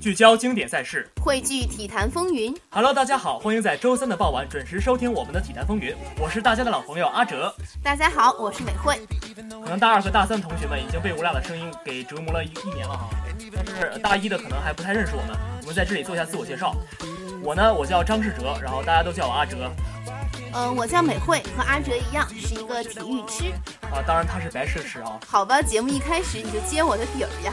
[0.00, 2.52] 聚焦经典赛事，汇聚体坛风云。
[2.70, 5.94] Hello，大家好，欢迎在周三的傍晚准时收听我们的体坛风云。
[6.18, 7.54] 我是大家的老朋友阿哲。
[7.84, 8.98] 大家好，我是美惠。
[9.36, 13.08] 可能大二和大三同学们已经被我俩的声音给折磨了一一年了哈，
[13.54, 15.36] 但是大一的可能还不太认识我们。
[15.60, 16.74] 我们在这里做一下自我介绍。
[17.42, 19.70] 我呢，我叫张世哲，然后大家都叫我阿哲。
[20.52, 23.52] 嗯，我叫美惠，和阿哲一样是一个体育痴。
[23.92, 25.18] 啊，当然他是白痴痴啊。
[25.26, 27.52] 好吧，节目一开始你就揭我的底儿呀。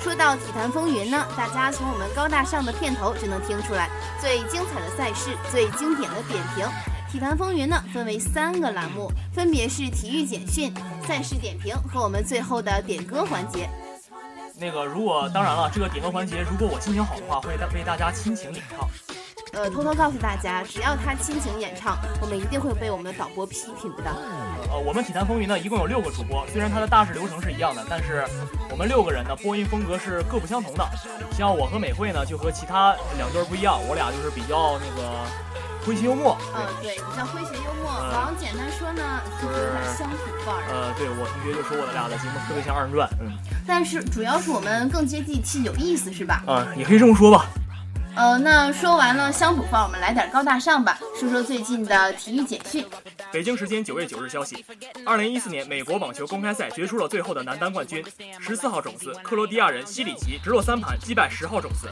[0.00, 6.66] 说到体坛风云呢，大家从我们高大上的片头就能听出来，最精彩的赛事，最经典的点评。
[7.10, 10.72] 体坛风云呢，分为三个栏目，分别是体育简讯、
[11.06, 13.68] 赛事点评和我们最后的点歌环节。
[14.60, 18.88] 那个，如果当然了，这个点歌环节，如果我心情好的话，会为大家亲情演唱。
[19.52, 24.10] 呃，偷偷告诉大家，只要他亲情演唱，我们一定会被我们的导播批评的。
[24.70, 28.24] 呃，我们体坛风云呢，一共有六个主播，虽然它的大致流程是一样的，但是
[28.70, 30.86] 我们六个人呢，播音风格是各不相同的。
[31.32, 35.24] 像我和美惠呢，就和其他两对不一样，我俩就是比较那个
[35.84, 36.36] 诙谐幽默。
[36.54, 37.90] 嗯，对，比较诙谐幽默。
[38.12, 40.62] 往简单说呢，就是有点乡土范儿。
[40.70, 43.08] 呃，对我同学就说我俩的节目特别像二人转。
[43.20, 43.32] 嗯，
[43.66, 46.42] 但是主要是我们更接地气，有意思，是吧？
[46.46, 47.46] 嗯，也可以这么说吧。
[48.18, 52.84] 呃，那说完了乡土范，我们来点高大上吧，说说最近的体育简讯。
[53.32, 54.64] 北京时间九月九日消息，
[55.04, 58.02] 二零一四年美国网球公开赛决出了最后的男单冠军，
[58.40, 61.88] 十四号种子克罗地亚人西里奇直落三盘击败十号种子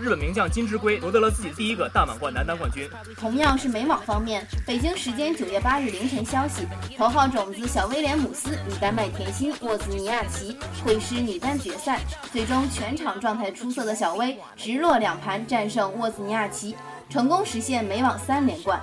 [0.00, 2.88] 日本名将金之圭，夺得了自己第一个大满贯男单冠军。
[3.16, 12.00] 同样是美网方面，北京时间九月八日凌晨消息，头号种子小威廉姆斯与丹麦甜心沃兹尼亚奇会师女单决赛，
[12.32, 15.40] 最终全场状态出色的小威直落两盘。
[15.46, 16.76] 战胜沃兹尼亚奇，
[17.08, 18.80] 成功实现美网三连冠。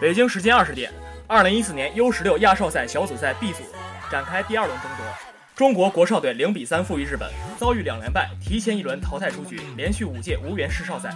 [0.00, 0.90] 北京时间二十点，
[1.30, 3.58] 二零一四年 U 十六亚少赛小组赛 B 组
[4.10, 5.04] 展开第二轮争夺，
[5.54, 11.10] 中国国少队零比三负于日本，遭遇两连败，提前一轮淘汰出局，连续五届无缘世少赛。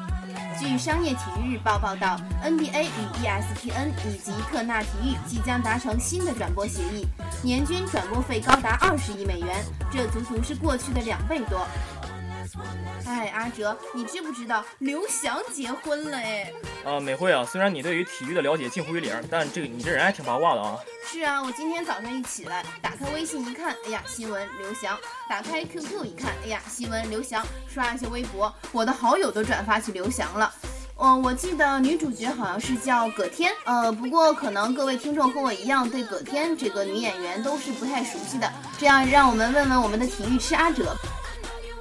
[0.61, 7.07] 据商业体育日报报道，NBA 与 ESPN 以及特纳体育即将达成新的转播协议，
[7.43, 11.67] 年均转播费高达二十亿美元，这足足是过去的两倍多。
[13.13, 16.17] 哎，阿哲，你知不知道刘翔结婚了？
[16.17, 16.51] 哎，
[16.85, 20.79] 啊，美惠啊，虽然你对于体育的了解近乎于零，但这个你这人还挺八卦的啊。
[21.05, 24.97] 是啊，我今天早上一起来，打开微信一看，哎呀，新闻刘翔；
[25.29, 30.51] 打开 QQ 一看，哎呀，新闻刘翔；刷一下微博，我的好友都转发起刘翔了。
[30.97, 38.51] 嗯，我记得女主角好像是叫葛天，呃，不过可能各位听众和我一样，对葛天这个女演员都是不太熟悉的。
[38.79, 40.97] 这样，让我们问问我们的体育痴阿哲。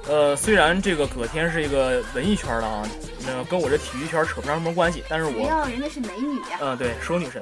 [0.08, 2.82] 呃，虽然这个葛天是一个文艺圈的啊，
[3.24, 6.58] 那跟我这体育圈扯不上什么关系，但是我要人家是美女呀。
[6.60, 7.40] 嗯，对，是个女神。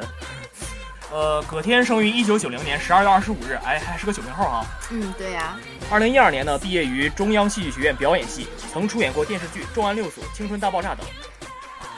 [1.10, 4.64] 呃，葛天生于一九九零年十二月二十五日，哎，还是个九零后啊。
[4.90, 5.58] 嗯，对呀。
[5.90, 11.04] 二零一二年呢，毕业于中央戏剧学院表演系，曾出演过电视剧《重案六组》《青春大爆炸》等。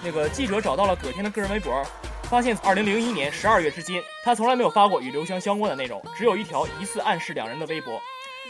[0.03, 1.85] 那个记者找到了葛天的个人微博，
[2.23, 8.01] 发现二零零一年十二月至今，他从来没有发过与刘翔相关的内容，只有一条疑似暗示两人的微博。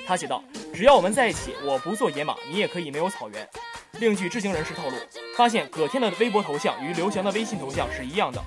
[0.07, 0.43] 他写道
[0.75, 3.49] ：“只要我们在一起，我不做野马，你也可以没有草原。”
[4.01, 4.97] 另据知情人士透露，
[5.37, 8.43] 发现葛天的微博头像与刘翔的微信头像是一样的，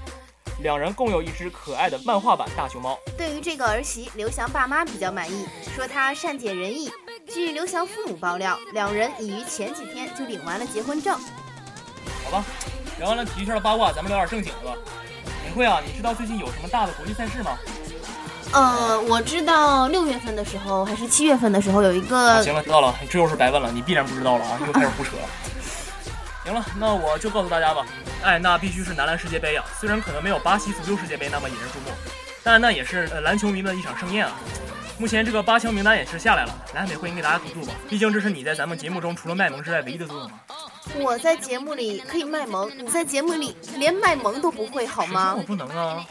[0.61, 2.97] 两人共有一只可爱的漫画版大熊猫。
[3.17, 6.91] 对于这个儿媳，刘翔爸妈比较满意，说他善解人意。
[7.27, 11.17] 据刘翔父母爆料，两人已于前几天就领完了结婚证。
[12.23, 12.45] 好吧，
[12.99, 14.77] 聊完了体育圈的八卦，咱们聊点正经的吧。
[15.43, 17.57] 美惠啊，你知道最近有什么大的国际赛事吗？
[18.55, 22.41] 呃，我知道六月份的时候还是七月份的时候有一个。
[22.41, 25.11] 行了，知道了，这又是白问了，你必然不知道了啊，又开始胡扯。
[26.45, 27.85] 行了，那我就告诉大家吧。
[28.23, 31.93] 哎，那必须是男篮世界杯呀，虽然可能没有巴西足球世界杯那么引人注目，
[32.43, 34.31] 但那也是呃篮球迷的一场盛宴啊。
[34.97, 40.39] 目前这个八强名单也是下来了，来，美惠你给大家读读吧，毕竟这是你在咱们节目中除了卖萌之外唯一的作用嘛。
[40.99, 45.35] 我在节目里可以卖萌，你在节目里连卖萌都不会，好吗？
[45.35, 46.05] 我不能啊。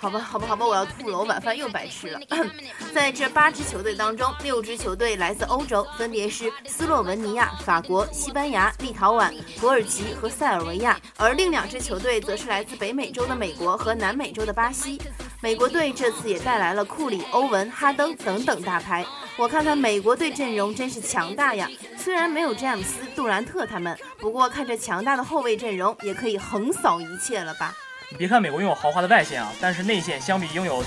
[0.00, 2.20] 好吧，好吧，好吧，我要吐了，我晚饭又白吃了。
[2.94, 15.00] 在这八支球队当中，六支球队来自欧洲，分别是斯洛文尼亚、法国、西班牙、立陶宛、土耳其和塞尔维亚；而另两支球队则是来自北美洲的美国和南美洲的巴西。
[15.40, 19.04] 美国队这次也带来了库里、欧文、哈登等等大牌。
[19.36, 21.68] 我看看美国队阵容真是强大呀！
[22.08, 27.74] 虽然没有詹姆斯、杜兰特他们，不过看着强大的后卫阵容，也可以横扫一切了吧？
[28.08, 30.82] 你别看美国拥有豪华的外线啊，但是内线相比拥有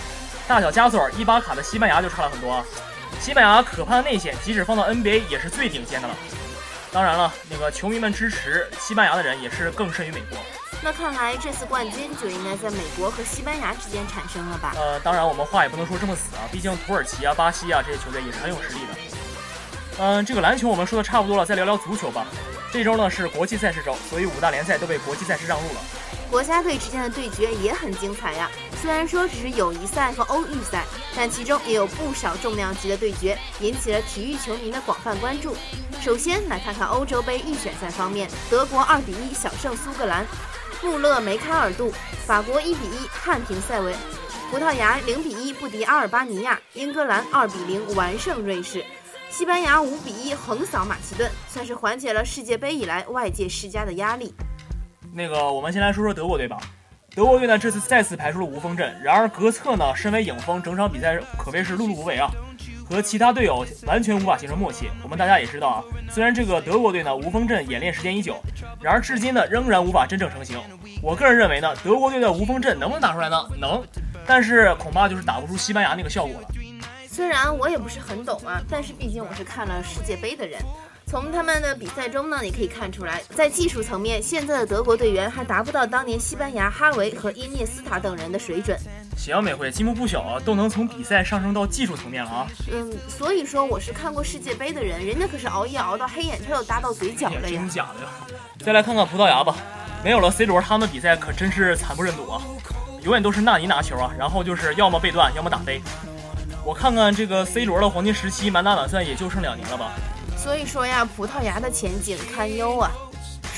[0.47, 2.65] 大小加索尔、伊巴卡的西班牙就差了很多啊。
[3.19, 6.15] 西班牙可怕的内线，即使放到 NBA 也是最顶尖的了。
[6.91, 10.39] 当然了，那个球迷们支持西班牙的人也是更甚于美国。
[10.81, 14.73] 那看来这次冠军就应该在美国和西班牙之间产生了吧？
[14.75, 19.20] 呃，当然我们话也不能说这么死啊，毕竟土耳其啊、巴西啊这些球队也是很有实力的。
[20.03, 22.25] 嗯，这个篮球我们说的差不多了，再聊聊足球吧。
[22.73, 25.81] 这周呢是国际赛事周，所以五大联赛都被国际赛事让路了。
[26.27, 28.49] 国家队之间的对决也很精彩呀。
[28.81, 35.55] 虽然说只是友谊赛和欧预赛，但其中也有不少重量级的对决，引起了体育球迷的广泛关注。
[36.01, 40.25] 首先来看看欧洲杯预选赛方面，德国二比一小胜苏格兰，
[40.81, 41.91] 穆勒梅开二度；
[42.25, 43.93] 法国一比一憾平塞维，
[44.49, 48.83] 葡萄牙零比一不敌阿尔巴尼亚，英格兰二比零完胜瑞士。
[49.31, 54.35] 西班牙五比一横扫马其顿，算是缓解了世界杯以来外界施加的压力。
[55.13, 56.57] 那个，我们先来说说德国队吧。
[57.15, 58.93] 德国队呢，这次再次排出了无锋阵。
[59.01, 62.29] 然而，格策呢，身为影锋，整场比赛可谓是碌碌无为啊，
[62.87, 64.89] 和其他队友完全无法形成默契。
[65.01, 68.35] 我们大家也知道啊，虽然这个德国队呢无锋阵演练时间已久，
[68.81, 70.59] 然而至今呢仍然无法真正成型。
[71.01, 73.37] 我个人认为呢，德国队的无锋阵能不能打出来呢？
[73.57, 73.81] 能，
[74.27, 76.47] 但是恐怕就是打不出西班牙那个效果了。
[77.13, 80.61] 虽然我也不是很懂啊，但是毕竟我是看了世界杯的人。
[81.05, 88.79] 从他们的比赛中呢，你可以看出来，在技术层面，现在的德国队员还达不到当年西班牙哈维和伊涅斯塔等人的水准。
[89.17, 92.47] 行，美惠进步不小啊，都能从比赛上升到技术层面了啊。
[92.71, 97.59] 嗯，所以说我是看过世界杯的人，人家可是熬夜熬到黑眼圈都搭到嘴角了呀。
[97.59, 98.35] 真假的呀？
[98.63, 99.57] 再来看看葡萄牙吧，
[100.01, 102.41] 没有了 C 罗，他们比赛可真是惨不忍睹啊，
[103.03, 105.81] 永远都是纳尼拿球啊，然后就是要么被断，要么打飞。
[106.63, 109.91] 我看看这个 C 罗的黄金时期，满打满算也就剩两年了吧。
[110.37, 112.91] 所以说呀，葡萄牙的前景堪忧啊。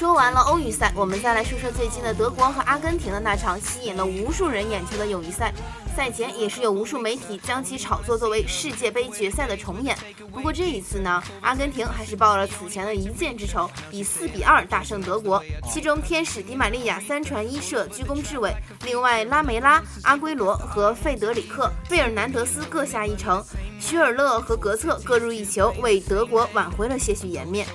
[0.04, 5.54] 说完了欧预赛，我们再来说说最近的德国和阿根廷的那场吸引了无数人眼球的友谊赛。
[5.96, 9.98] 赛前也是有无数媒体将其炒作作为世界杯决赛的重演。
[10.34, 15.42] 不过这一次呢，阿根廷还是报了此前的一箭之仇，以四比二大胜德国。
[15.72, 18.54] 其中天使迪玛利亚三传一射居功至伟，
[18.84, 23.42] 另外拉梅拉、阿圭罗和费德里克·费尔南德斯各下一城，
[23.80, 27.66] 许尔勒和格策各入一球，为德国挽回了些许颜面。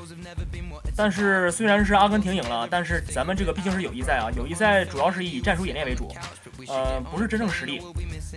[0.98, 6.12] 但是虽然是阿根廷赢了，但是咱们这个毕竟是友谊赛啊，友谊赛主要是以战术演练为主，
[6.66, 7.80] 呃，不是真正实力。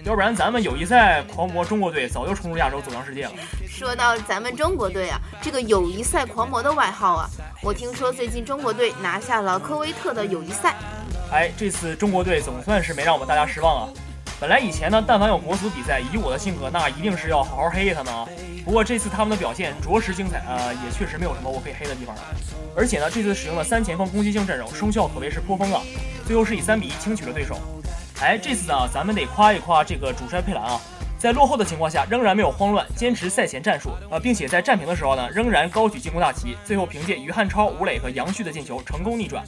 [0.03, 3.31] 要不然咱们友谊赛狂魔中国队早就冲入亚洲走向世界了。
[3.67, 7.27] 说到咱们中国队啊，这个友谊赛狂魔的外号啊，
[7.63, 10.75] 我听说最近中国队拿下了科威特的友谊赛。
[11.31, 13.89] 哎，这次中国队总算是没让我们大家失望啊。
[14.41, 18.27] 本来以前呢，但凡有国足比赛，以我的性格，那一定是要好好黑他们啊。
[18.65, 22.15] 不过这次他们的表现着实精彩啊，也确实没有什么我可以黑的地方。
[22.75, 25.81] 而且呢，这次使用了三前锋攻击性阵容，收效可谓是颇丰啊。
[26.25, 27.55] 最后是以三比一轻取了对手。
[28.19, 30.81] 哎，这次呢，咱们得夸一夸这个主帅佩兰啊。
[31.21, 36.57] 在落后的情况下，仍然没有慌乱，坚持赛前战术啊，并且在战平的时候呢，仍然高举进攻大旗。
[36.65, 39.45] 最后凭借于汉超、吴磊和杨旭的进球，成功逆转。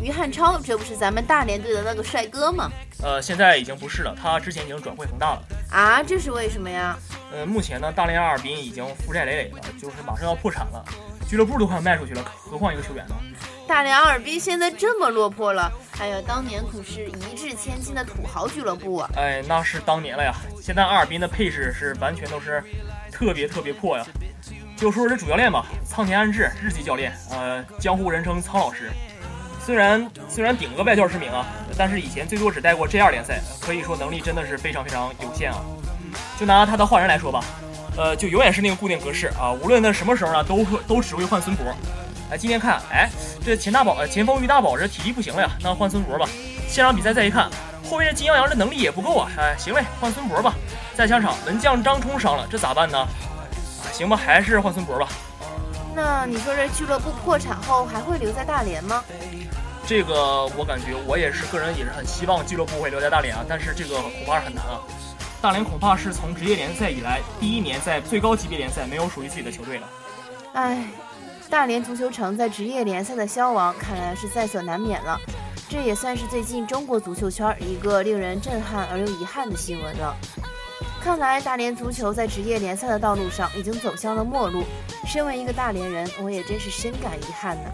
[0.00, 2.70] 于汉超，这不是咱们大连队的那个帅哥吗？
[3.02, 5.42] 呃，现在已经不是了，他之前已经转会恒大了。
[5.70, 6.96] 啊，这是为什么呀？
[7.30, 10.82] 呃，目前呢，大连阿尔滨已经负债累累了，就是马上要破产了，
[11.28, 13.14] 俱乐部都快卖出去了，何况一个球员呢？
[13.70, 15.70] 大连阿尔滨现在这么落魄了，
[16.00, 19.08] 哎呀，当年可是一掷千金的土豪俱乐部啊！
[19.14, 20.34] 哎，那是当年了呀。
[20.60, 22.60] 现在阿尔滨的配置是完全都是
[23.12, 24.04] 特别特别破呀。
[24.76, 28.90] 就说说这主教练吧，苍田安治，日籍教练，呃，江湖人称苍老师。
[29.64, 31.46] 虽然虽然顶个外教之名啊，
[31.78, 35.58] 但是以前最多只带过 J 二联赛，可以说能力真的是非常非常有限啊。
[36.36, 37.44] 就拿他的换人来说吧，
[37.96, 41.72] 呃，就永远是那个固定格式啊，无论他什么时候呢，都都只会换孙博。
[42.30, 43.10] 哎，今天看，哎，
[43.44, 46.28] 这钱大宝，呃，前锋于大宝这体力不行了呀，那换孙博吧。
[46.68, 47.50] 现场比赛再一看，
[47.90, 50.54] 后卫这金阳阳这能力也不够啊，哎，行嘞，换孙博吧。
[50.94, 53.04] 再下场，门将张冲伤了，这咋办呢？
[53.92, 55.08] 行吧，还是换孙博吧。
[55.92, 59.02] 那你说这俱乐部破产后还会留在大连吗？
[59.84, 64.78] 这个我感觉我也是个人也是很希望俱乐部会留在大连啊，但是这个恐怕是很难啊。
[65.42, 69.88] 大连恐怕是从职业联赛以来第一年在最高级别联赛没有属于自己的球队了。
[70.52, 70.84] 哎。
[71.50, 75.18] 大连足球城在职业联赛的消亡，看来是在所难免了。
[75.68, 80.16] 这也算是最近中国足球圈一个令人震撼而又遗憾的新闻了。
[81.02, 84.62] 看来大连足球在职业联赛的道路上已经走向了末路。
[85.06, 87.70] 身为一个大连人，我也真是深感遗憾呢。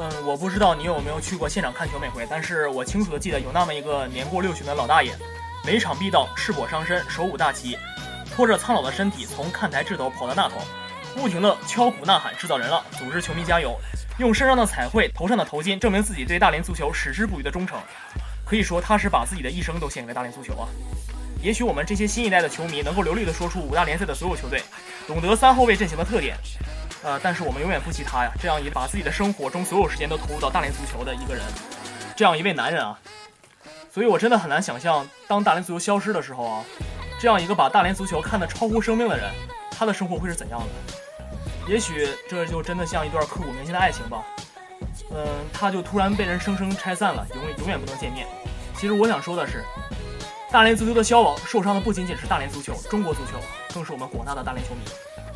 [0.00, 5.12] 嗯，我不知道你有没有去过现场看球每回，但是我清楚的记得有那么一个年过六旬的老大爷，
[5.64, 7.78] 每场必到，赤膊上身，手舞大旗，
[8.34, 10.56] 拖着苍老的身体从看台这头跑到那头。
[11.14, 13.78] 不停的敲鼓呐喊，制造人浪，组织球迷加油，
[14.18, 17.78] 用身上的彩绘、头上的头巾证明自己对大连足球矢志不渝的忠诚。
[18.44, 20.68] 可以说，他是把自己的一生都献给了大连足球啊！
[21.42, 24.62] 也许我们这些新一代的球迷能够流利的说出五大联赛的所有球队，
[25.06, 26.36] 懂得三后卫阵型的特点，
[27.02, 28.30] 呃，但是我们永远不及他呀！
[28.40, 31.42] 这样一把自己的生活中所有时间都投入到大连足球的一个人。
[32.16, 32.98] 这样一位男人啊，
[33.92, 36.64] 所以我真的很难想象，当大连足球消失的时候啊，
[37.18, 39.32] 这样一个把大连足球看得超乎生命的人，
[39.76, 40.66] 他的生活会是怎样的？
[41.68, 44.22] 也许这就真的像一段刻骨铭心的爱情吧。
[45.10, 48.26] 嗯，他就突然被人生生拆散了，永远永远不能见面。
[48.76, 49.64] 其实我想说的是，
[50.50, 53.38] 大连足球的消亡，受伤的不仅仅是大连足球，中国足球，
[53.72, 54.80] 更是我们广大的大连球迷。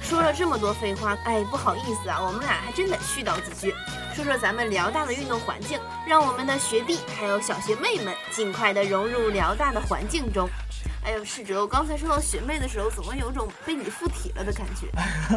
[0.00, 3.74] 说了这么多废话，哎，不好意思啊，我们俩还真得絮叨几句，
[4.14, 10.48] 说说咱们辽大的运动环境，让我们的学弟还有小学妹们尽快的融入辽大的环境中。
[11.06, 14.88] 哎呦，世哲，我刚才说到学妹的时候，怎么有种被你附体了的感觉？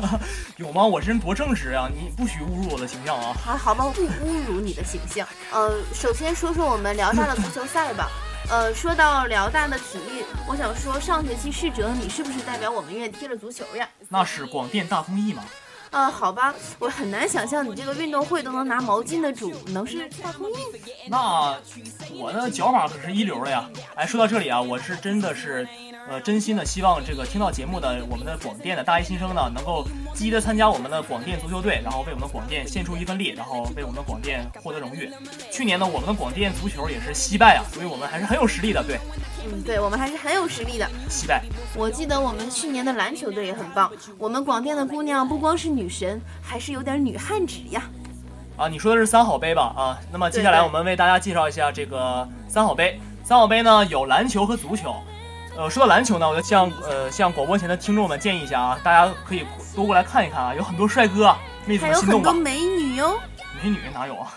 [0.57, 0.83] 有吗？
[0.83, 1.87] 我这人多正直啊！
[1.93, 3.35] 你不许侮辱我的形象啊！
[3.45, 5.27] 还好吧，不侮辱你的形象。
[5.51, 8.09] 呃，首先说说我们辽大的足球赛吧。
[8.49, 13.87] 呃，说到辽大的体育，我想说，上学期世哲，你是不是代表我们院踢了足球呀？
[14.09, 15.43] 那是广电大公益嘛。
[15.91, 20.55] 啊，好吧，我很难想象你这个运动会都能拿毛巾的主能是大丰益。
[21.07, 21.57] 那
[22.13, 23.67] 我的脚法可是一流的呀！
[23.95, 25.67] 哎，说到这里啊，我是真的是。
[26.07, 35.11] 呃，真心的希望这个听到节目的我们的广电的大一新生呢，能够积极的参加我们的广电足球队，然后为我们的广电献出一份力，然后为我们的广电获得荣誉。
[35.51, 38.83] 去年呢，我们的广电足球也是惜败啊，所以我们还是很有实力的。
[38.83, 38.97] 对，
[39.45, 40.87] 嗯，对我们还是很有实力的。
[41.09, 41.43] 期待。
[41.75, 47.83] 我记得我们去年的篮球队也很棒，我们广电的姑娘不光是女神，还是有点女汉子呀。
[48.57, 49.73] 啊，你说的是三好杯吧？
[49.75, 52.99] 啊，那么接下来我们为大家介绍一下这个三好杯。
[53.23, 54.95] 三好杯呢有篮球和足球。
[55.55, 62.31] 呃，说到篮球呢，我就向呃向广播前的听众们建议一下啊，大家可以多过来看一看啊，有很多帅哥，妹子们心动吧？
[62.31, 63.19] 还有很多美女哟。
[63.61, 64.33] 美女哪有啊？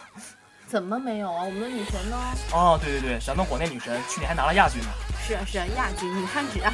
[0.73, 1.45] 怎么没有啊？
[1.45, 2.17] 我们的女神呢？
[2.51, 4.89] 哦，对对对，咱们国内女神去年还拿了亚军呢。
[5.23, 6.73] 是啊是啊，亚军女汉子啊。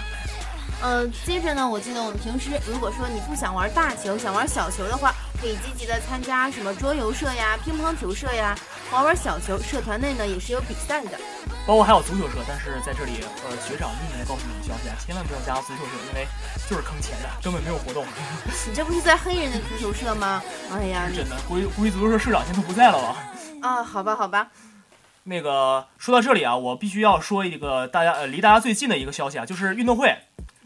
[0.81, 8.57] 呃，接着呢，我记得我们平时如果说你不想玩大球，想玩小球的话，可以积极的参加什么桌游社呀、乒乓球社呀，
[8.93, 9.59] 玩玩小球。
[9.61, 11.19] 社团内呢也是有比赛的。
[11.67, 16.25] 包括还有足球社，但是在这里，呃，学长秘密的告诉你们消息啊，千万不要加足球社，因为
[16.71, 18.07] 就是坑钱的， 根本没有活动。
[18.65, 20.41] 你这不是在黑人的足球社吗？
[20.71, 23.17] 哎呀，真的，估计估计足球社社长现在都不在了吧？
[23.61, 24.49] 啊，好吧，好吧。
[25.25, 30.17] 那个说到这里啊，我必须要说一个大家呃离大家最近的一个消息啊，就是运动会。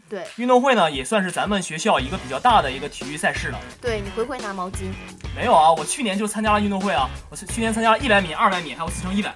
[0.09, 3.59] 对，运动会呢也算是咱们学校一个比较大的一个体育赛事了。
[3.81, 4.91] 对你会不会拿毛巾？
[5.35, 9.33] 没有啊，我去年就参加了运动会啊，我去年参加了一百米、二百米，还有四乘一百。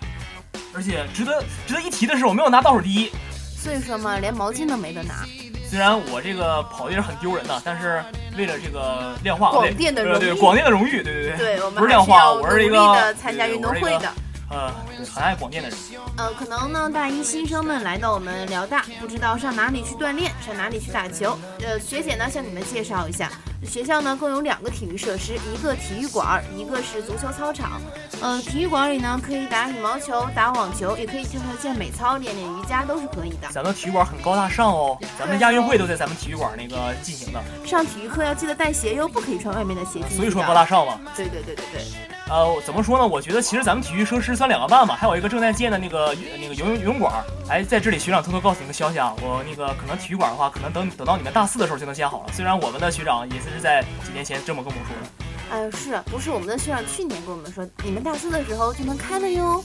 [0.74, 3.12] 而且值得值得一提的是，我没有拿倒数第一，
[3.58, 5.26] 所以说嘛，连毛巾都没得拿。
[5.70, 8.02] 虽然我这个跑的也是很丢人的，但是
[8.38, 14.12] 为了这个量化，广电的荣誉，对广电的荣誉，对对对，对我们不是量化，我是一个参加运动会的。
[14.50, 14.74] 呃，
[15.14, 15.78] 很爱广电的人。
[16.16, 21.38] 呃，可能呢，大一新生们来到我们辽大，不知道上哪里去锻炼，上哪里去打球。
[21.60, 23.30] 呃，学姐呢，向你们介绍一下，
[23.66, 27.82] 学校呢共有两个体育设施，一个体育馆，一个是足球操场。
[28.22, 33.50] 呃，体育馆里呢可以打羽毛球、打网球，也可以跳跳健美操、练练瑜伽，都是可以的。
[33.52, 37.44] 咱们体育馆很高大上哦，咱们亚运会都在咱们体育馆那个进行的。
[37.66, 40.02] 上体育课要记得带鞋哟，不可以穿外面的鞋。
[40.10, 40.98] 所以说高大上嘛。
[41.18, 42.17] 对对对对对。
[42.30, 43.08] 呃，怎么说呢？
[43.08, 47.24] 我觉得其实咱们体育设施算两个半吧，还有一个正在建的那个那个游泳游泳馆。
[47.48, 52.26] 哎，在这里学长偷偷告诉你个消息啊，我那个可能体育馆的话，可能等等到你们大四的时候就能建好了。
[52.34, 55.26] 虽然我们的学长也是在几年前这么跟我们说的。
[55.50, 59.64] 哎，是不是我们的学长去年跟我们说，你们大四的时候就能开了哟？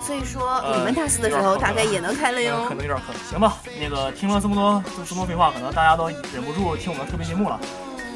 [0.00, 2.64] 所以说你们大四的时候大概也能开了哟。
[2.66, 3.58] 可能有点可能，行吧。
[3.78, 7.60] 那个听了这么多这么多废话，可能大家都忍不住听我们特别节目了。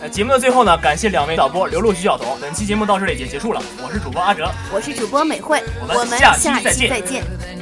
[0.02, 2.38] 呃，节目的最后呢，感谢两位导播刘露、徐晓彤。
[2.40, 6.88] 本期节目到这里也结束了，我是主播阿哲，我是主播美惠，我们下期再见。
[6.88, 7.59] 再见。